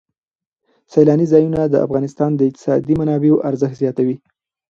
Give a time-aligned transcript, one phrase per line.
[0.91, 4.15] سیلانی ځایونه د افغانستان د اقتصادي منابعو ارزښت زیاتوي.